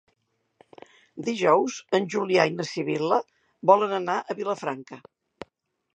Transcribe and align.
Dijous 1.27 1.75
en 1.99 2.09
Julià 2.15 2.47
i 2.53 2.55
na 2.61 2.67
Sibil·la 2.71 3.21
volen 3.73 3.95
anar 4.01 4.19
a 4.35 4.39
Vilafranca. 4.41 5.03